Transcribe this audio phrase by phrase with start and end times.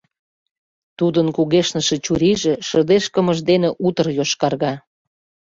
[0.97, 4.73] Тудын кугешныше чурийже шыдешкымыж дене утыр йошкарга.